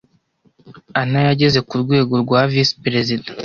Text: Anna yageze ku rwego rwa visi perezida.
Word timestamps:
Anna 1.01 1.19
yageze 1.27 1.59
ku 1.67 1.73
rwego 1.83 2.13
rwa 2.23 2.41
visi 2.51 2.73
perezida. 2.83 3.27